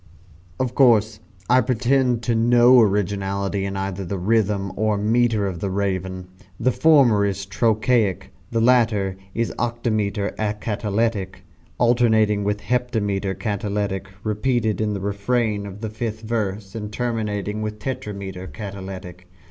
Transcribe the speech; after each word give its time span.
Of 0.59 0.73
course 0.73 1.19
I 1.47 1.61
pretend 1.61 2.23
to 2.23 2.33
no 2.33 2.79
originality 2.81 3.65
in 3.65 3.77
either 3.77 4.03
the 4.03 4.17
rhythm 4.17 4.71
or 4.75 4.97
metre 4.97 5.45
of 5.45 5.59
the 5.59 5.69
"Raven." 5.69 6.27
The 6.59 6.71
former 6.71 7.23
is 7.23 7.45
trochaic 7.45 8.31
the 8.49 8.61
latter 8.61 9.15
is 9.35 9.53
octametre 9.59 10.35
acatalectic, 10.37 11.43
alternating 11.77 12.43
with 12.43 12.61
heptametre 12.61 13.35
catalectic 13.37 14.07
repeated 14.23 14.81
in 14.81 14.93
the 14.95 15.01
refrain 15.01 15.67
of 15.67 15.81
the 15.81 15.89
fifth 15.91 16.21
verse, 16.21 16.73
and 16.73 16.91
terminating 16.91 17.61
with 17.61 17.77
tetrametre 17.77 18.51
catalectic. 18.51 19.27